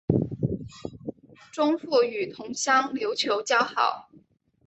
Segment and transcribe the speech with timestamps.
[1.51, 4.09] 钟复与同乡刘球交好。